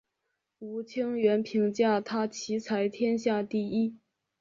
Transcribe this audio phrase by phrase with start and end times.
[0.57, 3.99] 吴清源评价他棋才天下第一。